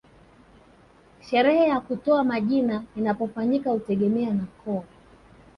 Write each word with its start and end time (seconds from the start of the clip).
Sherehe 1.29 1.69
ya 1.69 1.79
kutoa 1.79 2.23
majina 2.23 2.83
inapofanyika 2.95 3.69
hutegemea 3.71 4.33
na 4.33 4.45
koo 4.65 4.83